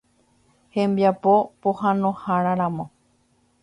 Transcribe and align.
Hembiapo 0.75 1.33
pohãnoháraramo. 1.61 2.85